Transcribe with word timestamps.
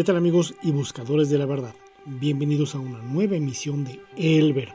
¿Qué 0.00 0.04
tal 0.04 0.16
amigos 0.16 0.54
y 0.62 0.70
buscadores 0.70 1.28
de 1.28 1.36
la 1.36 1.44
verdad? 1.44 1.74
Bienvenidos 2.06 2.74
a 2.74 2.78
una 2.78 3.02
nueva 3.02 3.36
emisión 3.36 3.84
de 3.84 4.00
El 4.16 4.54
Verbo. 4.54 4.72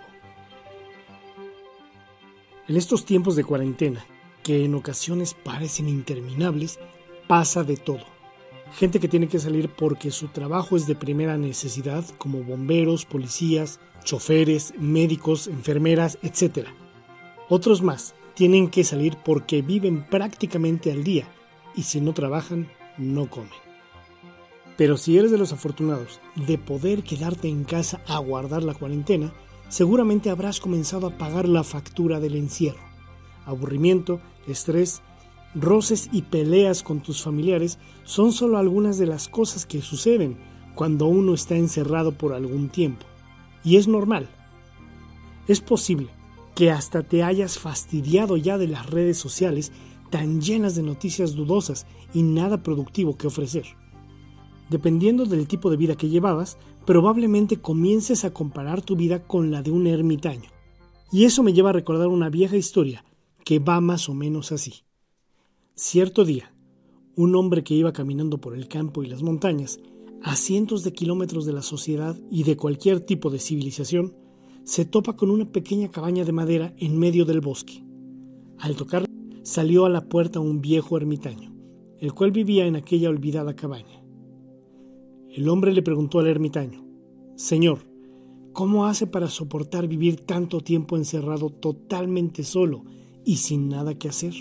En 2.67 2.77
estos 2.77 3.05
tiempos 3.05 3.35
de 3.35 3.43
cuarentena, 3.43 4.05
que 4.43 4.65
en 4.65 4.75
ocasiones 4.75 5.33
parecen 5.33 5.89
interminables, 5.89 6.77
pasa 7.27 7.63
de 7.63 7.75
todo. 7.75 8.03
Gente 8.75 8.99
que 8.99 9.07
tiene 9.07 9.27
que 9.27 9.39
salir 9.39 9.69
porque 9.69 10.11
su 10.11 10.27
trabajo 10.27 10.77
es 10.77 10.85
de 10.85 10.93
primera 10.93 11.39
necesidad, 11.39 12.05
como 12.19 12.43
bomberos, 12.43 13.05
policías, 13.05 13.79
choferes, 14.03 14.75
médicos, 14.77 15.47
enfermeras, 15.47 16.19
etc. 16.21 16.67
Otros 17.49 17.81
más 17.81 18.13
tienen 18.35 18.69
que 18.69 18.83
salir 18.83 19.17
porque 19.25 19.63
viven 19.63 20.05
prácticamente 20.07 20.91
al 20.91 21.03
día 21.03 21.27
y 21.75 21.81
si 21.81 21.99
no 21.99 22.13
trabajan, 22.13 22.69
no 22.99 23.27
comen. 23.27 23.64
Pero 24.77 24.97
si 24.97 25.17
eres 25.17 25.31
de 25.31 25.37
los 25.37 25.53
afortunados 25.53 26.19
de 26.35 26.57
poder 26.57 27.03
quedarte 27.03 27.47
en 27.47 27.63
casa 27.63 28.01
a 28.07 28.17
guardar 28.19 28.63
la 28.63 28.73
cuarentena, 28.73 29.31
seguramente 29.69 30.29
habrás 30.29 30.59
comenzado 30.59 31.07
a 31.07 31.17
pagar 31.17 31.47
la 31.47 31.63
factura 31.63 32.19
del 32.19 32.35
encierro. 32.35 32.83
Aburrimiento, 33.45 34.19
estrés, 34.47 35.01
roces 35.53 36.09
y 36.11 36.23
peleas 36.23 36.83
con 36.83 36.99
tus 37.01 37.21
familiares 37.21 37.79
son 38.03 38.31
solo 38.33 38.57
algunas 38.57 38.97
de 38.97 39.07
las 39.07 39.29
cosas 39.29 39.65
que 39.65 39.81
suceden 39.81 40.37
cuando 40.75 41.05
uno 41.05 41.33
está 41.33 41.55
encerrado 41.55 42.11
por 42.11 42.33
algún 42.33 42.69
tiempo. 42.69 43.05
Y 43.63 43.77
es 43.77 43.87
normal. 43.87 44.27
Es 45.47 45.61
posible 45.61 46.09
que 46.53 46.71
hasta 46.71 47.03
te 47.03 47.23
hayas 47.23 47.57
fastidiado 47.59 48.35
ya 48.37 48.57
de 48.57 48.67
las 48.67 48.89
redes 48.89 49.17
sociales 49.17 49.71
tan 50.09 50.41
llenas 50.41 50.75
de 50.75 50.83
noticias 50.83 51.33
dudosas 51.33 51.85
y 52.13 52.23
nada 52.23 52.61
productivo 52.61 53.17
que 53.17 53.27
ofrecer. 53.27 53.65
Dependiendo 54.69 55.25
del 55.25 55.47
tipo 55.47 55.69
de 55.69 55.77
vida 55.77 55.95
que 55.95 56.09
llevabas, 56.09 56.57
probablemente 56.85 57.57
comiences 57.57 58.25
a 58.25 58.33
comparar 58.33 58.81
tu 58.81 58.95
vida 58.95 59.23
con 59.27 59.51
la 59.51 59.61
de 59.61 59.71
un 59.71 59.87
ermitaño. 59.87 60.49
Y 61.11 61.25
eso 61.25 61.43
me 61.43 61.53
lleva 61.53 61.69
a 61.69 61.73
recordar 61.73 62.07
una 62.07 62.29
vieja 62.29 62.57
historia 62.57 63.05
que 63.43 63.59
va 63.59 63.79
más 63.79 64.09
o 64.09 64.13
menos 64.13 64.51
así. 64.51 64.83
Cierto 65.75 66.25
día, 66.25 66.53
un 67.15 67.35
hombre 67.35 67.63
que 67.63 67.75
iba 67.75 67.93
caminando 67.93 68.39
por 68.39 68.55
el 68.55 68.67
campo 68.67 69.03
y 69.03 69.07
las 69.07 69.21
montañas, 69.21 69.79
a 70.23 70.35
cientos 70.35 70.83
de 70.83 70.93
kilómetros 70.93 71.45
de 71.45 71.53
la 71.53 71.61
sociedad 71.61 72.19
y 72.31 72.43
de 72.43 72.57
cualquier 72.57 73.01
tipo 73.01 73.29
de 73.29 73.39
civilización, 73.39 74.15
se 74.63 74.85
topa 74.85 75.15
con 75.15 75.29
una 75.29 75.51
pequeña 75.51 75.91
cabaña 75.91 76.25
de 76.25 76.31
madera 76.31 76.73
en 76.77 76.97
medio 76.97 77.25
del 77.25 77.39
bosque. 77.39 77.83
Al 78.57 78.75
tocarla, 78.75 79.07
salió 79.43 79.85
a 79.85 79.89
la 79.89 80.09
puerta 80.09 80.39
un 80.39 80.61
viejo 80.61 80.97
ermitaño, 80.97 81.53
el 81.99 82.13
cual 82.13 82.31
vivía 82.31 82.65
en 82.65 82.75
aquella 82.75 83.09
olvidada 83.09 83.55
cabaña. 83.55 84.04
El 85.35 85.49
hombre 85.49 85.73
le 85.73 85.81
preguntó 85.81 86.19
al 86.19 86.27
ermitaño, 86.27 86.85
Señor, 87.35 87.79
¿cómo 88.53 88.85
hace 88.85 89.05
para 89.05 89.27
soportar 89.27 89.85
vivir 89.85 90.21
tanto 90.21 90.61
tiempo 90.61 90.95
encerrado 90.95 91.49
totalmente 91.49 92.45
solo 92.45 92.85
y 93.25 93.35
sin 93.35 93.67
nada 93.67 93.95
que 93.95 94.07
hacer? 94.07 94.33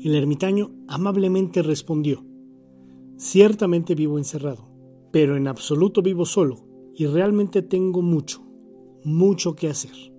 El 0.00 0.14
ermitaño 0.14 0.70
amablemente 0.88 1.60
respondió, 1.62 2.24
Ciertamente 3.18 3.94
vivo 3.94 4.16
encerrado, 4.16 4.70
pero 5.12 5.36
en 5.36 5.48
absoluto 5.48 6.00
vivo 6.00 6.24
solo 6.24 6.64
y 6.96 7.04
realmente 7.04 7.60
tengo 7.60 8.00
mucho, 8.00 8.42
mucho 9.04 9.54
que 9.54 9.68
hacer. 9.68 10.14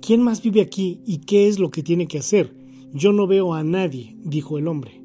¿Quién 0.00 0.22
más 0.22 0.42
vive 0.42 0.60
aquí 0.60 1.00
y 1.04 1.22
qué 1.22 1.48
es 1.48 1.58
lo 1.58 1.72
que 1.72 1.82
tiene 1.82 2.06
que 2.06 2.18
hacer? 2.18 2.54
Yo 2.92 3.12
no 3.12 3.26
veo 3.26 3.52
a 3.52 3.64
nadie, 3.64 4.16
dijo 4.22 4.58
el 4.58 4.68
hombre. 4.68 5.02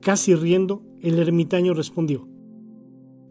Casi 0.00 0.34
riendo, 0.34 0.82
el 1.00 1.20
ermitaño 1.20 1.74
respondió, 1.74 2.26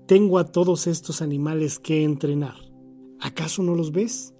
tengo 0.09 0.39
a 0.39 0.45
todos 0.45 0.87
estos 0.87 1.21
animales 1.21 1.77
que 1.77 2.03
entrenar. 2.03 2.55
¿Acaso 3.19 3.61
no 3.61 3.75
los 3.75 3.91
ves? 3.91 4.33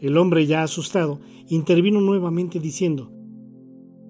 El 0.00 0.16
hombre, 0.16 0.46
ya 0.46 0.62
asustado, 0.62 1.20
intervino 1.46 2.00
nuevamente 2.00 2.58
diciendo, 2.58 3.12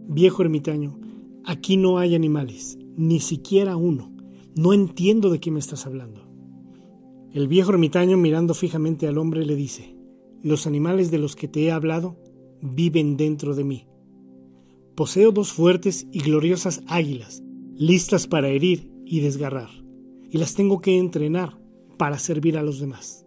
Viejo 0.06 0.40
ermitaño, 0.40 1.00
aquí 1.44 1.76
no 1.76 1.98
hay 1.98 2.14
animales, 2.14 2.78
ni 2.96 3.18
siquiera 3.18 3.74
uno. 3.74 4.14
No 4.54 4.72
entiendo 4.72 5.30
de 5.30 5.40
qué 5.40 5.50
me 5.50 5.58
estás 5.58 5.84
hablando. 5.84 6.28
El 7.32 7.48
viejo 7.48 7.72
ermitaño, 7.72 8.16
mirando 8.16 8.54
fijamente 8.54 9.08
al 9.08 9.18
hombre, 9.18 9.44
le 9.44 9.56
dice, 9.56 9.96
Los 10.44 10.68
animales 10.68 11.10
de 11.10 11.18
los 11.18 11.34
que 11.34 11.48
te 11.48 11.64
he 11.64 11.72
hablado 11.72 12.18
viven 12.60 13.16
dentro 13.16 13.56
de 13.56 13.64
mí. 13.64 13.88
Poseo 14.94 15.32
dos 15.32 15.52
fuertes 15.52 16.06
y 16.12 16.20
gloriosas 16.20 16.84
águilas, 16.86 17.42
listas 17.74 18.28
para 18.28 18.46
herir 18.46 18.92
y 19.04 19.18
desgarrar 19.18 19.81
y 20.32 20.38
las 20.38 20.54
tengo 20.54 20.80
que 20.80 20.98
entrenar 20.98 21.58
para 21.98 22.18
servir 22.18 22.56
a 22.56 22.62
los 22.62 22.80
demás. 22.80 23.26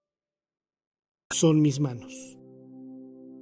son 1.33 1.61
mis 1.61 1.79
manos. 1.79 2.37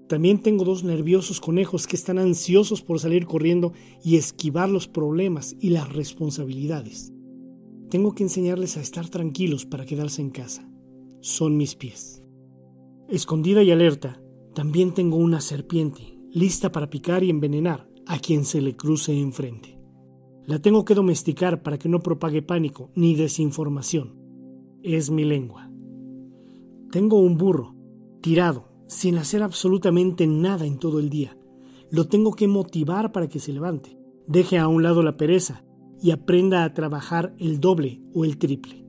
También 0.09 0.41
tengo 0.41 0.65
dos 0.65 0.83
nerviosos 0.83 1.39
conejos 1.39 1.85
que 1.85 1.95
están 1.95 2.17
ansiosos 2.17 2.81
por 2.81 2.99
salir 2.99 3.27
corriendo 3.27 3.73
y 4.03 4.15
esquivar 4.15 4.67
los 4.67 4.87
problemas 4.87 5.55
y 5.59 5.69
las 5.69 5.93
responsabilidades. 5.93 7.13
Tengo 7.91 8.15
que 8.15 8.23
enseñarles 8.23 8.75
a 8.77 8.81
estar 8.81 9.07
tranquilos 9.09 9.67
para 9.67 9.85
quedarse 9.85 10.23
en 10.23 10.31
casa. 10.31 10.67
Son 11.21 11.57
mis 11.57 11.75
pies. 11.75 12.23
Escondida 13.07 13.61
y 13.61 13.69
alerta, 13.69 14.19
también 14.55 14.95
tengo 14.95 15.17
una 15.17 15.41
serpiente, 15.41 16.17
lista 16.31 16.71
para 16.71 16.89
picar 16.89 17.23
y 17.23 17.29
envenenar 17.29 17.87
a 18.07 18.17
quien 18.17 18.45
se 18.45 18.61
le 18.61 18.75
cruce 18.75 19.13
enfrente. 19.13 19.79
La 20.47 20.59
tengo 20.59 20.85
que 20.85 20.95
domesticar 20.95 21.61
para 21.61 21.77
que 21.77 21.87
no 21.87 21.99
propague 21.99 22.41
pánico 22.41 22.89
ni 22.95 23.13
desinformación. 23.13 24.15
Es 24.81 25.11
mi 25.11 25.23
lengua. 25.23 25.71
Tengo 26.91 27.19
un 27.19 27.37
burro 27.37 27.75
tirado, 28.21 28.69
sin 28.87 29.17
hacer 29.17 29.43
absolutamente 29.43 30.27
nada 30.27 30.65
en 30.65 30.79
todo 30.79 30.99
el 30.99 31.09
día. 31.09 31.37
Lo 31.91 32.07
tengo 32.07 32.33
que 32.33 32.47
motivar 32.47 33.11
para 33.11 33.27
que 33.27 33.39
se 33.39 33.53
levante, 33.53 33.97
deje 34.27 34.57
a 34.57 34.67
un 34.67 34.83
lado 34.83 35.03
la 35.03 35.17
pereza 35.17 35.63
y 36.01 36.11
aprenda 36.11 36.63
a 36.63 36.73
trabajar 36.73 37.35
el 37.39 37.59
doble 37.59 38.01
o 38.13 38.25
el 38.25 38.37
triple. 38.37 38.85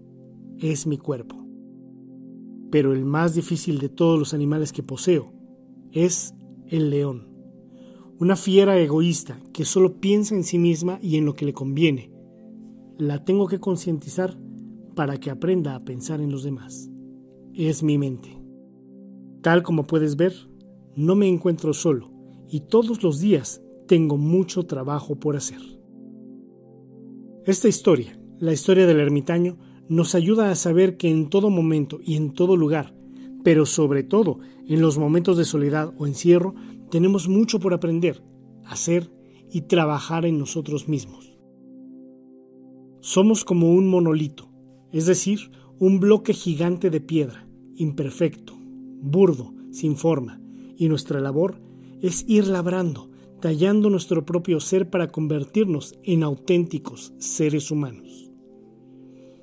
Es 0.59 0.87
mi 0.87 0.99
cuerpo. 0.99 1.37
Pero 2.71 2.93
el 2.93 3.05
más 3.05 3.35
difícil 3.35 3.79
de 3.79 3.89
todos 3.89 4.19
los 4.19 4.35
animales 4.35 4.73
que 4.73 4.83
poseo 4.83 5.33
es 5.93 6.35
el 6.69 6.91
león. 6.91 7.29
Una 8.19 8.37
fiera 8.37 8.79
egoísta 8.79 9.41
que 9.53 9.65
solo 9.65 9.99
piensa 9.99 10.35
en 10.35 10.45
sí 10.45 10.59
misma 10.59 10.99
y 11.03 11.17
en 11.17 11.25
lo 11.25 11.35
que 11.35 11.47
le 11.47 11.55
conviene. 11.55 12.13
La 12.99 13.25
tengo 13.25 13.49
que 13.49 13.59
concientizar 13.59 14.39
para 14.95 15.19
que 15.19 15.31
aprenda 15.31 15.75
a 15.75 15.85
pensar 15.85 16.21
en 16.21 16.31
los 16.31 16.43
demás. 16.43 16.91
Es 17.55 17.83
mi 17.83 17.97
mente. 17.97 18.40
Tal 19.43 19.63
como 19.63 19.87
puedes 19.87 20.17
ver, 20.17 20.35
no 20.97 21.15
me 21.15 21.29
encuentro 21.29 21.73
solo 21.73 22.11
y 22.49 22.61
todos 22.61 23.03
los 23.03 23.21
días 23.21 23.63
tengo 23.87 24.17
mucho 24.17 24.67
trabajo 24.67 25.19
por 25.19 25.37
hacer. 25.37 25.61
Esta 27.47 27.69
historia, 27.69 28.21
la 28.39 28.53
historia 28.53 28.87
del 28.87 29.01
ermitaño, 29.01 29.57
nos 29.89 30.15
ayuda 30.15 30.51
a 30.51 30.55
saber 30.55 30.97
que 30.97 31.09
en 31.09 31.31
todo 31.31 31.51
momento 31.51 31.99
y 32.05 32.17
en 32.17 32.35
todo 32.35 32.57
lugar, 32.57 32.95
pero 33.43 33.67
sobre 33.67 34.03
todo 34.03 34.39
en 34.69 34.81
los 34.81 34.99
momentos 34.99 35.37
de 35.39 35.45
soledad 35.45 35.93
o 35.97 36.07
encierro, 36.07 36.55
tenemos 36.91 37.29
mucho 37.29 37.61
por 37.61 37.73
aprender, 37.73 38.23
hacer 38.65 39.11
y 39.51 39.63
trabajar 39.63 40.27
en 40.27 40.39
nosotros 40.39 40.87
mismos. 40.87 41.37
Somos 43.01 43.45
como 43.45 43.73
un 43.73 43.89
monolito, 43.89 44.51
es 44.93 45.07
decir, 45.07 45.51
un 45.79 45.99
bloque 45.99 46.35
gigante 46.35 46.91
de 46.91 47.01
piedra, 47.01 47.49
imperfecto, 47.75 48.60
burdo, 49.01 49.53
sin 49.71 49.97
forma, 49.97 50.41
y 50.77 50.89
nuestra 50.89 51.21
labor 51.21 51.61
es 52.01 52.25
ir 52.29 52.47
labrando, 52.47 53.11
tallando 53.41 53.91
nuestro 53.91 54.25
propio 54.25 54.61
ser 54.61 54.91
para 54.91 55.09
convertirnos 55.09 55.99
en 56.03 56.23
auténticos 56.23 57.13
seres 57.19 57.71
humanos. 57.71 58.31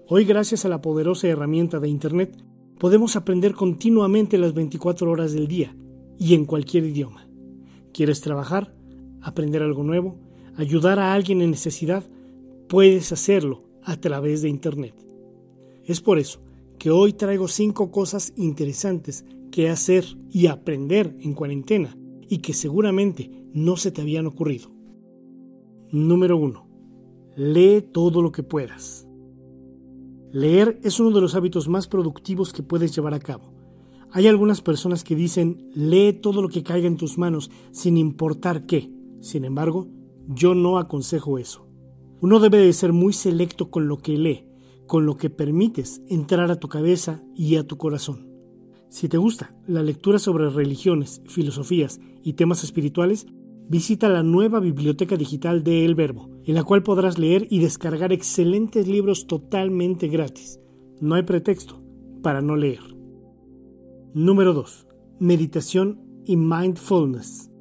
Hoy, 0.07 0.25
gracias 0.25 0.65
a 0.65 0.69
la 0.69 0.81
poderosa 0.81 1.27
herramienta 1.27 1.80
de 1.80 1.89
Internet, 1.89 2.38
podemos 2.80 3.15
aprender 3.15 3.54
continuamente 3.54 4.38
las 4.38 4.54
24 4.54 5.09
horas 5.12 5.33
del 5.33 5.48
día 5.48 5.75
y 6.18 6.33
en 6.33 6.45
cualquier 6.45 6.86
idioma. 6.86 7.27
¿Quieres 7.94 8.21
trabajar? 8.21 8.74
¿Aprender 9.21 9.63
algo 9.63 9.83
nuevo? 9.83 10.18
¿Ayudar 10.56 11.00
a 11.00 11.13
alguien 11.13 11.42
en 11.42 11.51
necesidad? 11.51 12.03
Puedes 12.69 13.12
hacerlo 13.12 13.63
a 13.83 13.98
través 13.98 14.42
de 14.42 14.50
Internet. 14.50 14.95
Es 15.83 16.01
por 16.01 16.19
eso 16.19 16.39
que 16.77 16.91
hoy 16.91 17.13
traigo 17.13 17.47
cinco 17.47 17.91
cosas 17.91 18.33
interesantes 18.35 19.25
que 19.51 19.69
hacer 19.69 20.06
y 20.31 20.47
aprender 20.47 21.15
en 21.19 21.33
cuarentena 21.33 21.97
y 22.29 22.39
que 22.39 22.53
seguramente 22.53 23.31
no 23.53 23.77
se 23.77 23.91
te 23.91 24.01
habían 24.01 24.27
ocurrido. 24.27 24.69
Número 25.91 26.38
1. 26.38 26.68
Lee 27.38 27.81
todo 27.81 28.21
lo 28.21 28.31
que 28.31 28.44
puedas. 28.44 29.07
Leer 30.31 30.79
es 30.83 31.00
uno 31.00 31.12
de 31.12 31.21
los 31.21 31.35
hábitos 31.35 31.69
más 31.69 31.88
productivos 31.88 32.51
que 32.51 32.63
puedes 32.63 32.94
llevar 32.95 33.13
a 33.13 33.19
cabo. 33.19 33.53
Hay 34.12 34.27
algunas 34.27 34.62
personas 34.62 35.03
que 35.03 35.15
dicen, 35.15 35.69
lee 35.74 36.13
todo 36.13 36.41
lo 36.41 36.50
que 36.50 36.63
caiga 36.63 36.88
en 36.88 36.97
tus 36.97 37.18
manos 37.18 37.50
sin 37.71 37.97
importar 37.97 38.65
qué. 38.65 38.91
Sin 39.21 39.45
embargo, 39.45 39.88
yo 40.27 40.56
no 40.56 40.77
aconsejo 40.77 41.38
eso. 41.38 41.68
Uno 42.21 42.39
debe 42.39 42.57
de 42.57 42.74
ser 42.74 42.94
muy 42.94 43.13
selecto 43.13 43.69
con 43.69 43.88
lo 43.88 43.97
que 43.97 44.18
lee, 44.18 44.47
con 44.88 45.06
lo 45.06 45.18
que 45.18 45.30
permites 45.30 46.01
entrar 46.07 46.50
a 46.50 46.60
tu 46.60 46.68
cabeza 46.68 47.22
y 47.36 47.57
a 47.57 47.68
tu 47.68 47.78
corazón. 47.78 48.28
Si 48.89 49.10
te 49.10 49.18
gusta 49.18 49.54
la 49.68 49.84
lectura 49.84 50.18
sobre 50.18 50.50
religiones, 50.50 51.22
filosofías 51.28 52.00
y 52.24 52.34
temas 52.34 52.63
espirituales, 52.63 53.28
visita 53.69 54.07
la 54.07 54.24
nueva 54.24 54.60
biblioteca 54.60 55.18
digital 55.18 55.63
de 55.63 55.86
El 55.86 55.94
Verbo, 55.94 56.30
en 56.45 56.56
la 56.56 56.63
cual 56.63 56.84
podrás 56.84 57.18
leer 57.18 57.48
y 57.50 57.60
descargar 57.60 58.13
excelentes 58.13 58.88
libros 58.88 59.28
totalmente 59.28 60.07
gratis. 60.07 60.60
No 61.01 61.16
hay 61.16 61.24
pretexto 61.24 61.84
para 62.24 62.42
no 62.42 62.56
leer. 62.56 62.80
Número 64.13 64.54
2. 64.54 64.88
Meditación 65.19 66.01
y 66.25 66.38
mindfulness. 66.38 67.51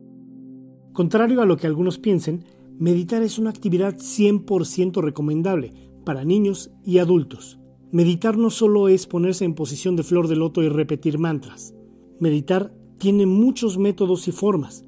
Contrario 0.92 1.42
a 1.42 1.46
lo 1.46 1.56
que 1.56 1.66
algunos 1.66 1.98
piensen, 1.98 2.44
meditar 2.78 3.22
es 3.22 3.38
una 3.38 3.50
actividad 3.50 3.96
100% 3.96 5.02
recomendable 5.02 5.72
para 6.06 6.24
niños 6.24 6.70
y 6.82 6.96
adultos. 6.96 7.58
Meditar 7.92 8.38
no 8.38 8.48
solo 8.48 8.88
es 8.88 9.06
ponerse 9.06 9.44
en 9.44 9.54
posición 9.54 9.94
de 9.94 10.04
flor 10.04 10.28
de 10.28 10.36
loto 10.36 10.62
y 10.62 10.70
repetir 10.70 11.18
mantras. 11.18 11.74
Meditar 12.18 12.72
tiene 12.96 13.26
muchos 13.26 13.76
métodos 13.76 14.26
y 14.26 14.32
formas 14.32 14.86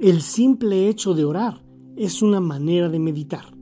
el 0.00 0.22
simple 0.22 0.88
hecho 0.88 1.12
de 1.12 1.26
orar 1.26 1.62
es 1.94 2.22
una 2.22 2.40
manera 2.40 2.88
de 2.88 2.98
meditar. 2.98 3.54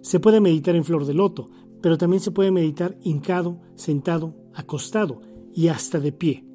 Se 0.00 0.20
puede 0.20 0.40
meditar 0.40 0.74
en 0.74 0.84
flor 0.84 1.04
de 1.04 1.12
loto, 1.12 1.50
pero 1.82 1.98
también 1.98 2.22
se 2.22 2.30
puede 2.30 2.50
meditar 2.50 2.96
hincado, 3.02 3.60
sentado, 3.74 4.34
acostado 4.54 5.20
y 5.52 5.68
hasta 5.68 6.00
de 6.00 6.12
pie. 6.12 6.46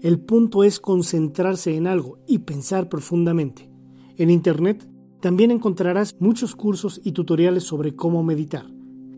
El 0.00 0.18
punto 0.18 0.64
es 0.64 0.80
concentrarse 0.80 1.76
en 1.76 1.86
algo 1.86 2.18
y 2.26 2.38
pensar 2.38 2.88
profundamente. 2.88 3.70
En 4.16 4.28
Internet 4.28 4.90
también 5.20 5.52
encontrarás 5.52 6.16
muchos 6.18 6.56
cursos 6.56 7.00
y 7.04 7.12
tutoriales 7.12 7.62
sobre 7.62 7.94
cómo 7.94 8.24
meditar. 8.24 8.73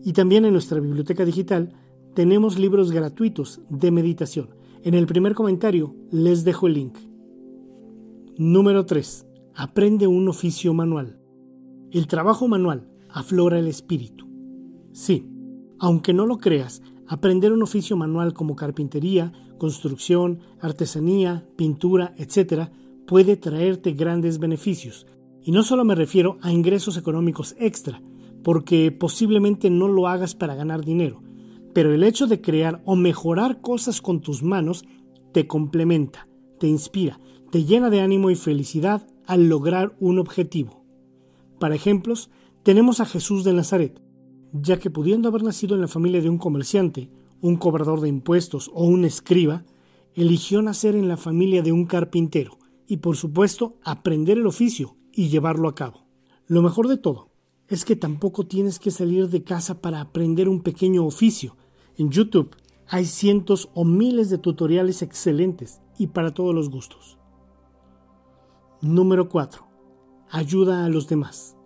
Y 0.07 0.13
también 0.13 0.45
en 0.45 0.53
nuestra 0.53 0.79
biblioteca 0.79 1.25
digital 1.25 1.73
tenemos 2.13 2.57
libros 2.57 2.93
gratuitos 2.93 3.59
de 3.69 3.91
meditación. 3.91 4.51
En 4.81 4.93
el 4.93 5.05
primer 5.05 5.33
comentario 5.33 5.97
les 6.11 6.45
dejo 6.45 6.67
el 6.67 6.75
link. 6.75 6.97
Número 8.37 8.85
3. 8.85 9.27
Aprende 9.53 10.07
un 10.07 10.29
oficio 10.29 10.73
manual. 10.73 11.19
El 11.91 12.07
trabajo 12.07 12.47
manual 12.47 12.87
aflora 13.09 13.59
el 13.59 13.67
espíritu. 13.67 14.29
Sí, 14.93 15.27
aunque 15.77 16.13
no 16.13 16.25
lo 16.25 16.37
creas, 16.37 16.81
aprender 17.05 17.51
un 17.51 17.61
oficio 17.63 17.97
manual 17.97 18.33
como 18.33 18.55
carpintería, 18.55 19.33
construcción, 19.57 20.39
artesanía, 20.61 21.49
pintura, 21.57 22.15
etc., 22.17 22.69
puede 23.07 23.35
traerte 23.35 23.91
grandes 23.91 24.39
beneficios. 24.39 25.05
Y 25.43 25.51
no 25.51 25.63
solo 25.63 25.83
me 25.83 25.95
refiero 25.95 26.37
a 26.41 26.53
ingresos 26.53 26.95
económicos 26.95 27.57
extra, 27.59 28.01
porque 28.43 28.91
posiblemente 28.91 29.69
no 29.69 29.87
lo 29.87 30.07
hagas 30.07 30.35
para 30.35 30.55
ganar 30.55 30.83
dinero, 30.83 31.21
pero 31.73 31.93
el 31.93 32.03
hecho 32.03 32.27
de 32.27 32.41
crear 32.41 32.81
o 32.85 32.95
mejorar 32.95 33.61
cosas 33.61 34.01
con 34.01 34.21
tus 34.21 34.43
manos 34.43 34.85
te 35.31 35.47
complementa, 35.47 36.27
te 36.59 36.67
inspira, 36.67 37.19
te 37.51 37.65
llena 37.65 37.89
de 37.89 38.01
ánimo 38.01 38.29
y 38.29 38.35
felicidad 38.35 39.07
al 39.25 39.49
lograr 39.49 39.95
un 39.99 40.19
objetivo. 40.19 40.83
Para 41.59 41.75
ejemplos, 41.75 42.29
tenemos 42.63 42.99
a 42.99 43.05
Jesús 43.05 43.43
de 43.43 43.53
Nazaret, 43.53 44.01
ya 44.53 44.79
que 44.79 44.89
pudiendo 44.89 45.29
haber 45.29 45.43
nacido 45.43 45.75
en 45.75 45.81
la 45.81 45.87
familia 45.87 46.21
de 46.21 46.29
un 46.29 46.37
comerciante, 46.37 47.09
un 47.41 47.57
cobrador 47.57 48.01
de 48.01 48.09
impuestos 48.09 48.71
o 48.73 48.85
un 48.85 49.05
escriba, 49.05 49.65
eligió 50.15 50.61
nacer 50.61 50.95
en 50.95 51.07
la 51.07 51.17
familia 51.17 51.61
de 51.61 51.71
un 51.71 51.85
carpintero 51.85 52.57
y 52.87 52.97
por 52.97 53.17
supuesto 53.17 53.77
aprender 53.83 54.37
el 54.37 54.47
oficio 54.47 54.95
y 55.13 55.29
llevarlo 55.29 55.67
a 55.67 55.75
cabo. 55.75 56.07
Lo 56.47 56.61
mejor 56.61 56.87
de 56.87 56.97
todo 56.97 57.26
es 57.67 57.83
que 57.83 57.95
tampoco 57.95 58.45
tienes 58.45 58.79
que 58.79 58.91
salir 58.91 59.29
de 59.29 59.43
casa 59.43 59.81
para 59.81 59.99
aprender 59.99 60.47
un 60.47 60.61
pequeño 60.61 61.05
oficio. 61.05 61.57
En 61.97 62.09
YouTube 62.09 62.55
hay 62.87 63.05
cientos 63.05 63.69
o 63.73 63.83
miles 63.83 64.29
de 64.29 64.37
tutoriales 64.37 65.01
excelentes 65.01 65.81
y 65.97 66.07
para 66.07 66.33
todos 66.33 66.55
los 66.55 66.69
gustos. 66.69 67.17
Número 68.81 69.27
4. 69.27 69.65
Ayuda 70.31 70.85
a 70.85 70.89
los 70.89 71.07
demás. 71.07 71.57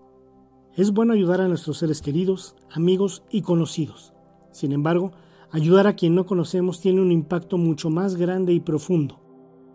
Es 0.75 0.91
bueno 0.91 1.13
ayudar 1.13 1.41
a 1.41 1.47
nuestros 1.47 1.77
seres 1.77 2.01
queridos, 2.01 2.55
amigos 2.71 3.23
y 3.29 3.41
conocidos. 3.41 4.13
Sin 4.51 4.71
embargo, 4.71 5.11
ayudar 5.51 5.85
a 5.85 5.95
quien 5.95 6.15
no 6.15 6.25
conocemos 6.25 6.79
tiene 6.79 7.01
un 7.01 7.11
impacto 7.11 7.57
mucho 7.57 7.89
más 7.89 8.15
grande 8.15 8.53
y 8.53 8.59
profundo. 8.59 9.19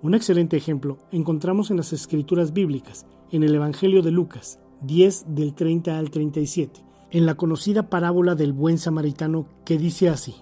Un 0.03 0.15
excelente 0.15 0.57
ejemplo 0.57 0.99
encontramos 1.13 1.71
en 1.71 1.77
las 1.77 1.93
escrituras 1.93 2.53
bíblicas, 2.53 3.07
en 3.31 3.45
el 3.45 3.55
Evangelio 3.55 4.03
de 4.03 4.11
Lucas 4.11 4.59
10 4.83 5.35
del 5.35 5.55
30 5.55 5.99
al 5.99 6.11
37, 6.11 6.81
en 7.11 7.27
la 7.27 7.35
conocida 7.35 7.89
parábola 7.89 8.35
del 8.35 8.53
buen 8.53 8.79
samaritano 8.79 9.47
que 9.65 9.79
dice 9.79 10.09
así. 10.09 10.35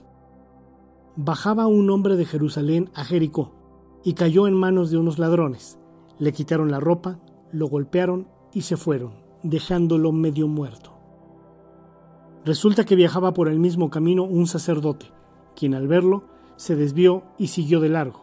Bajaba 1.17 1.67
un 1.67 1.91
hombre 1.91 2.17
de 2.17 2.25
Jerusalén 2.25 2.91
a 2.95 3.05
Jericó 3.05 3.53
y 4.03 4.15
cayó 4.15 4.47
en 4.47 4.55
manos 4.55 4.91
de 4.91 4.99
unos 4.99 5.19
ladrones 5.19 5.79
le 6.19 6.33
quitaron 6.33 6.71
la 6.71 6.81
ropa, 6.81 7.19
lo 7.53 7.67
golpearon 7.67 8.29
y 8.53 8.63
se 8.63 8.77
fueron, 8.77 9.15
dejándolo 9.43 10.13
medio 10.13 10.47
muerto. 10.47 10.93
Resulta 12.45 12.85
que 12.85 12.95
viajaba 12.95 13.33
por 13.33 13.49
el 13.49 13.59
mismo 13.59 13.91
camino 13.91 14.25
un 14.25 14.47
sacerdote, 14.47 15.07
quien 15.57 15.75
al 15.75 15.89
verlo 15.89 16.25
se 16.57 16.77
desvió 16.77 17.25
y 17.39 17.49
siguió 17.49 17.81
de 17.81 17.89
largo. 17.89 18.21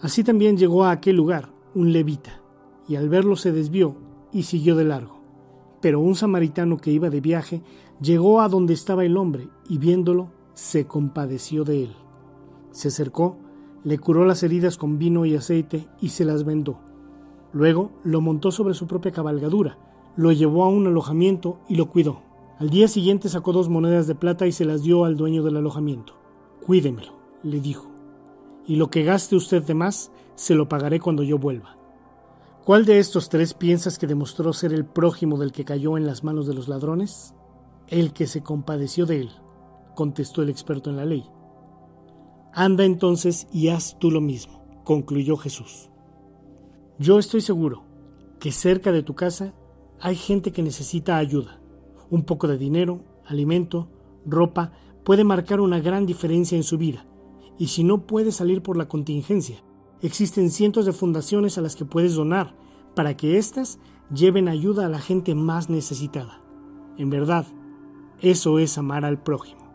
Así 0.00 0.22
también 0.22 0.56
llegó 0.56 0.84
a 0.84 0.92
aquel 0.92 1.16
lugar 1.16 1.48
un 1.74 1.92
levita, 1.92 2.40
y 2.86 2.96
al 2.96 3.08
verlo 3.08 3.36
se 3.36 3.50
desvió 3.52 3.96
y 4.32 4.44
siguió 4.44 4.76
de 4.76 4.84
largo. 4.84 5.18
Pero 5.80 6.00
un 6.00 6.14
samaritano 6.14 6.76
que 6.76 6.90
iba 6.90 7.10
de 7.10 7.20
viaje 7.20 7.62
llegó 8.00 8.40
a 8.40 8.48
donde 8.48 8.74
estaba 8.74 9.04
el 9.04 9.16
hombre 9.16 9.48
y 9.68 9.78
viéndolo 9.78 10.30
se 10.54 10.86
compadeció 10.86 11.64
de 11.64 11.84
él. 11.84 11.96
Se 12.70 12.88
acercó, 12.88 13.36
le 13.84 13.98
curó 13.98 14.24
las 14.24 14.42
heridas 14.42 14.76
con 14.76 14.98
vino 14.98 15.24
y 15.24 15.36
aceite 15.36 15.86
y 16.00 16.08
se 16.08 16.24
las 16.24 16.44
vendó. 16.44 16.80
Luego 17.52 17.92
lo 18.04 18.20
montó 18.20 18.50
sobre 18.50 18.74
su 18.74 18.86
propia 18.86 19.12
cabalgadura, 19.12 19.78
lo 20.16 20.32
llevó 20.32 20.64
a 20.64 20.68
un 20.68 20.86
alojamiento 20.86 21.60
y 21.68 21.76
lo 21.76 21.88
cuidó. 21.88 22.22
Al 22.58 22.70
día 22.70 22.88
siguiente 22.88 23.28
sacó 23.28 23.52
dos 23.52 23.68
monedas 23.68 24.08
de 24.08 24.16
plata 24.16 24.46
y 24.46 24.52
se 24.52 24.64
las 24.64 24.82
dio 24.82 25.04
al 25.04 25.16
dueño 25.16 25.44
del 25.44 25.56
alojamiento. 25.56 26.14
Cuídemelo, 26.66 27.12
le 27.44 27.60
dijo, 27.60 27.88
y 28.66 28.76
lo 28.76 28.90
que 28.90 29.04
gaste 29.04 29.36
usted 29.36 29.62
de 29.62 29.74
más, 29.74 30.10
se 30.34 30.54
lo 30.54 30.68
pagaré 30.68 31.00
cuando 31.00 31.22
yo 31.22 31.38
vuelva. 31.38 31.77
¿Cuál 32.68 32.84
de 32.84 32.98
estos 32.98 33.30
tres 33.30 33.54
piensas 33.54 33.98
que 33.98 34.06
demostró 34.06 34.52
ser 34.52 34.74
el 34.74 34.84
prójimo 34.84 35.38
del 35.38 35.52
que 35.52 35.64
cayó 35.64 35.96
en 35.96 36.04
las 36.04 36.22
manos 36.22 36.46
de 36.46 36.52
los 36.52 36.68
ladrones? 36.68 37.34
El 37.86 38.12
que 38.12 38.26
se 38.26 38.42
compadeció 38.42 39.06
de 39.06 39.20
él, 39.20 39.30
contestó 39.94 40.42
el 40.42 40.50
experto 40.50 40.90
en 40.90 40.96
la 40.96 41.06
ley. 41.06 41.24
Anda 42.52 42.84
entonces 42.84 43.46
y 43.50 43.68
haz 43.68 43.98
tú 43.98 44.10
lo 44.10 44.20
mismo, 44.20 44.82
concluyó 44.84 45.38
Jesús. 45.38 45.88
Yo 46.98 47.18
estoy 47.18 47.40
seguro 47.40 47.84
que 48.38 48.52
cerca 48.52 48.92
de 48.92 49.02
tu 49.02 49.14
casa 49.14 49.54
hay 49.98 50.16
gente 50.16 50.52
que 50.52 50.62
necesita 50.62 51.16
ayuda, 51.16 51.62
un 52.10 52.24
poco 52.24 52.48
de 52.48 52.58
dinero, 52.58 53.02
alimento, 53.24 53.88
ropa, 54.26 54.72
puede 55.04 55.24
marcar 55.24 55.62
una 55.62 55.80
gran 55.80 56.04
diferencia 56.04 56.54
en 56.54 56.64
su 56.64 56.76
vida. 56.76 57.06
Y 57.56 57.68
si 57.68 57.82
no 57.82 58.06
puede 58.06 58.30
salir 58.30 58.60
por 58.60 58.76
la 58.76 58.88
contingencia, 58.88 59.64
existen 60.02 60.50
cientos 60.50 60.86
de 60.86 60.92
fundaciones 60.92 61.58
a 61.58 61.60
las 61.60 61.76
que 61.76 61.84
puedes 61.84 62.14
donar 62.14 62.54
para 62.94 63.16
que 63.16 63.38
éstas 63.38 63.78
lleven 64.12 64.48
ayuda 64.48 64.86
a 64.86 64.88
la 64.88 65.00
gente 65.00 65.34
más 65.34 65.70
necesitada. 65.70 66.42
En 66.96 67.10
verdad, 67.10 67.46
eso 68.20 68.58
es 68.58 68.78
amar 68.78 69.04
al 69.04 69.22
prójimo. 69.22 69.72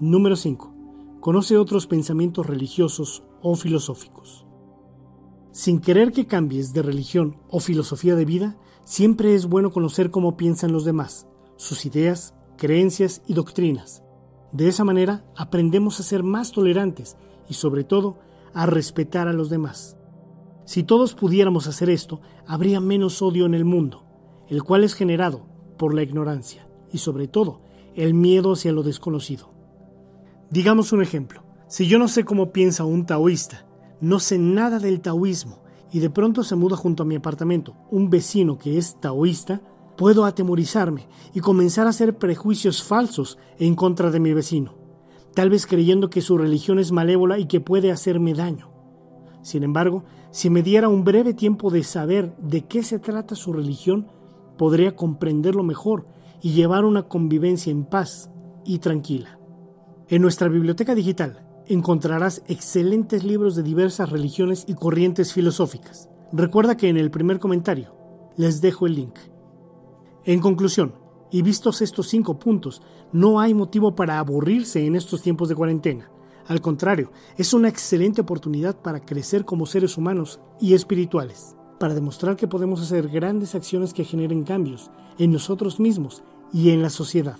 Número 0.00 0.36
5. 0.36 0.74
Conoce 1.20 1.56
otros 1.56 1.86
pensamientos 1.86 2.46
religiosos 2.46 3.22
o 3.42 3.54
filosóficos. 3.56 4.46
Sin 5.52 5.80
querer 5.80 6.12
que 6.12 6.26
cambies 6.26 6.72
de 6.72 6.82
religión 6.82 7.38
o 7.48 7.60
filosofía 7.60 8.14
de 8.14 8.24
vida, 8.24 8.58
siempre 8.84 9.34
es 9.34 9.46
bueno 9.46 9.70
conocer 9.70 10.10
cómo 10.10 10.36
piensan 10.36 10.72
los 10.72 10.84
demás, 10.84 11.26
sus 11.56 11.86
ideas, 11.86 12.34
creencias 12.58 13.22
y 13.26 13.34
doctrinas. 13.34 14.02
De 14.52 14.68
esa 14.68 14.84
manera 14.84 15.24
aprendemos 15.36 15.98
a 15.98 16.02
ser 16.02 16.22
más 16.22 16.52
tolerantes 16.52 17.16
y 17.48 17.54
sobre 17.54 17.84
todo 17.84 18.18
a 18.56 18.64
respetar 18.64 19.28
a 19.28 19.34
los 19.34 19.50
demás. 19.50 19.98
Si 20.64 20.82
todos 20.82 21.12
pudiéramos 21.14 21.66
hacer 21.66 21.90
esto, 21.90 22.22
habría 22.46 22.80
menos 22.80 23.20
odio 23.20 23.44
en 23.44 23.52
el 23.52 23.66
mundo, 23.66 24.06
el 24.48 24.62
cual 24.62 24.82
es 24.82 24.94
generado 24.94 25.46
por 25.76 25.92
la 25.92 26.02
ignorancia 26.02 26.66
y 26.90 26.96
sobre 26.96 27.28
todo 27.28 27.60
el 27.94 28.14
miedo 28.14 28.54
hacia 28.54 28.72
lo 28.72 28.82
desconocido. 28.82 29.52
Digamos 30.50 30.92
un 30.92 31.02
ejemplo, 31.02 31.44
si 31.68 31.86
yo 31.86 31.98
no 31.98 32.08
sé 32.08 32.24
cómo 32.24 32.50
piensa 32.50 32.86
un 32.86 33.04
taoísta, 33.04 33.66
no 34.00 34.20
sé 34.20 34.38
nada 34.38 34.78
del 34.78 35.02
taoísmo 35.02 35.62
y 35.92 35.98
de 35.98 36.08
pronto 36.08 36.42
se 36.42 36.56
muda 36.56 36.76
junto 36.76 37.02
a 37.02 37.06
mi 37.06 37.16
apartamento 37.16 37.76
un 37.90 38.08
vecino 38.08 38.56
que 38.56 38.78
es 38.78 38.98
taoísta, 38.98 39.60
puedo 39.98 40.24
atemorizarme 40.24 41.08
y 41.34 41.40
comenzar 41.40 41.86
a 41.86 41.90
hacer 41.90 42.16
prejuicios 42.16 42.82
falsos 42.82 43.36
en 43.58 43.74
contra 43.74 44.10
de 44.10 44.20
mi 44.20 44.32
vecino, 44.32 44.85
tal 45.36 45.50
vez 45.50 45.66
creyendo 45.66 46.08
que 46.08 46.22
su 46.22 46.38
religión 46.38 46.78
es 46.78 46.92
malévola 46.92 47.38
y 47.38 47.44
que 47.44 47.60
puede 47.60 47.92
hacerme 47.92 48.32
daño. 48.32 48.70
Sin 49.42 49.64
embargo, 49.64 50.02
si 50.30 50.48
me 50.48 50.62
diera 50.62 50.88
un 50.88 51.04
breve 51.04 51.34
tiempo 51.34 51.70
de 51.70 51.84
saber 51.84 52.34
de 52.38 52.64
qué 52.64 52.82
se 52.82 52.98
trata 52.98 53.34
su 53.34 53.52
religión, 53.52 54.06
podría 54.56 54.96
comprenderlo 54.96 55.62
mejor 55.62 56.06
y 56.40 56.52
llevar 56.52 56.86
una 56.86 57.02
convivencia 57.02 57.70
en 57.70 57.84
paz 57.84 58.30
y 58.64 58.78
tranquila. 58.78 59.38
En 60.08 60.22
nuestra 60.22 60.48
biblioteca 60.48 60.94
digital 60.94 61.46
encontrarás 61.66 62.42
excelentes 62.48 63.22
libros 63.22 63.54
de 63.56 63.62
diversas 63.62 64.08
religiones 64.08 64.64
y 64.66 64.72
corrientes 64.72 65.34
filosóficas. 65.34 66.08
Recuerda 66.32 66.78
que 66.78 66.88
en 66.88 66.96
el 66.96 67.10
primer 67.10 67.40
comentario 67.40 67.94
les 68.38 68.62
dejo 68.62 68.86
el 68.86 68.94
link. 68.94 69.18
En 70.24 70.40
conclusión, 70.40 70.94
y 71.30 71.42
vistos 71.42 71.82
estos 71.82 72.08
cinco 72.08 72.38
puntos, 72.38 72.82
no 73.12 73.40
hay 73.40 73.54
motivo 73.54 73.94
para 73.94 74.18
aburrirse 74.18 74.84
en 74.84 74.96
estos 74.96 75.22
tiempos 75.22 75.48
de 75.48 75.54
cuarentena. 75.54 76.10
Al 76.46 76.60
contrario, 76.60 77.10
es 77.36 77.52
una 77.54 77.68
excelente 77.68 78.20
oportunidad 78.20 78.80
para 78.80 79.00
crecer 79.00 79.44
como 79.44 79.66
seres 79.66 79.96
humanos 79.96 80.40
y 80.60 80.74
espirituales, 80.74 81.56
para 81.80 81.94
demostrar 81.94 82.36
que 82.36 82.46
podemos 82.46 82.80
hacer 82.80 83.08
grandes 83.08 83.54
acciones 83.54 83.92
que 83.92 84.04
generen 84.04 84.44
cambios 84.44 84.90
en 85.18 85.32
nosotros 85.32 85.80
mismos 85.80 86.22
y 86.52 86.70
en 86.70 86.82
la 86.82 86.90
sociedad. 86.90 87.38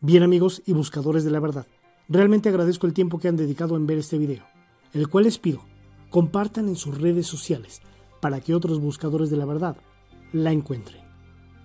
Bien 0.00 0.22
amigos 0.22 0.62
y 0.66 0.72
buscadores 0.72 1.24
de 1.24 1.30
la 1.30 1.40
verdad, 1.40 1.66
realmente 2.08 2.48
agradezco 2.48 2.86
el 2.86 2.92
tiempo 2.92 3.18
que 3.18 3.28
han 3.28 3.36
dedicado 3.36 3.76
en 3.76 3.86
ver 3.86 3.98
este 3.98 4.18
video, 4.18 4.44
el 4.92 5.08
cual 5.08 5.24
les 5.24 5.38
pido 5.38 5.60
compartan 6.12 6.68
en 6.68 6.76
sus 6.76 6.98
redes 6.98 7.26
sociales 7.26 7.80
para 8.20 8.40
que 8.40 8.54
otros 8.54 8.78
buscadores 8.78 9.30
de 9.30 9.38
la 9.38 9.46
verdad 9.46 9.76
la 10.32 10.52
encuentren. 10.52 11.01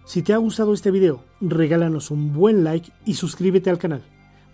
Si 0.07 0.21
te 0.21 0.31
ha 0.31 0.37
gustado 0.37 0.73
este 0.73 0.89
video, 0.89 1.21
regálanos 1.41 2.11
un 2.11 2.31
buen 2.31 2.63
like 2.63 2.93
y 3.05 3.15
suscríbete 3.15 3.69
al 3.69 3.77
canal. 3.77 4.05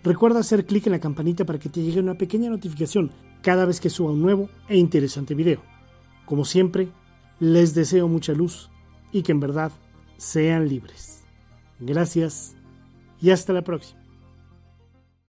Recuerda 0.02 0.40
hacer 0.40 0.66
clic 0.66 0.84
en 0.86 0.92
la 0.92 0.98
campanita 0.98 1.44
para 1.44 1.60
que 1.60 1.68
te 1.68 1.80
llegue 1.80 2.00
una 2.00 2.18
pequeña 2.18 2.50
notificación 2.50 3.12
cada 3.40 3.64
vez 3.64 3.80
que 3.80 3.88
suba 3.88 4.10
un 4.10 4.20
nuevo 4.20 4.48
e 4.68 4.76
interesante 4.76 5.32
video. 5.32 5.62
Como 6.26 6.44
siempre, 6.44 6.88
les 7.38 7.72
deseo 7.72 8.08
mucha 8.08 8.32
luz 8.32 8.68
y 9.12 9.22
que 9.22 9.30
en 9.30 9.38
verdad 9.38 9.70
sean 10.16 10.68
libres. 10.68 11.22
Gracias 11.78 12.56
y 13.20 13.30
hasta 13.30 13.52
la 13.52 13.62
próxima. 13.62 14.03